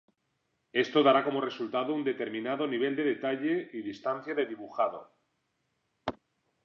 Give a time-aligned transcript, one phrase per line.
[0.83, 5.01] Esto dará como resultado un determinado nivel de detalle y distancia de dibujado.